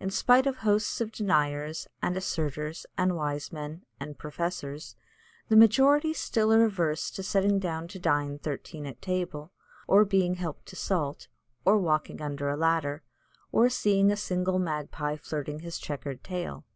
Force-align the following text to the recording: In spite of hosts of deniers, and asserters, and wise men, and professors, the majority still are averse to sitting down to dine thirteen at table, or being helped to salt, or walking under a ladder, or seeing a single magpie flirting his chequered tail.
In 0.00 0.10
spite 0.10 0.48
of 0.48 0.56
hosts 0.56 1.00
of 1.00 1.12
deniers, 1.12 1.86
and 2.02 2.16
asserters, 2.16 2.84
and 2.98 3.14
wise 3.14 3.52
men, 3.52 3.84
and 4.00 4.18
professors, 4.18 4.96
the 5.48 5.54
majority 5.54 6.12
still 6.14 6.52
are 6.52 6.64
averse 6.64 7.12
to 7.12 7.22
sitting 7.22 7.60
down 7.60 7.86
to 7.86 8.00
dine 8.00 8.40
thirteen 8.40 8.86
at 8.86 9.00
table, 9.00 9.52
or 9.86 10.04
being 10.04 10.34
helped 10.34 10.66
to 10.66 10.74
salt, 10.74 11.28
or 11.64 11.78
walking 11.78 12.20
under 12.20 12.48
a 12.48 12.56
ladder, 12.56 13.04
or 13.52 13.68
seeing 13.68 14.10
a 14.10 14.16
single 14.16 14.58
magpie 14.58 15.14
flirting 15.14 15.60
his 15.60 15.78
chequered 15.78 16.24
tail. 16.24 16.66